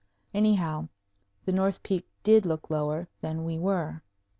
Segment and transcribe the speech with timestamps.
[0.33, 0.89] Anyhow,
[1.45, 4.01] the north peak did look lower than we were.